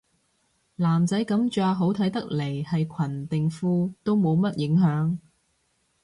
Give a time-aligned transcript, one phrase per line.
[0.77, 5.19] 男仔噉着好睇得嚟係裙定褲都冇乜影響